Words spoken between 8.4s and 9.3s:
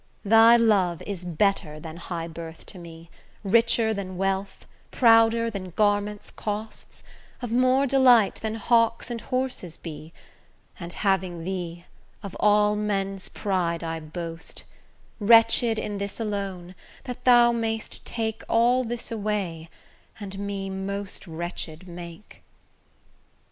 hawks and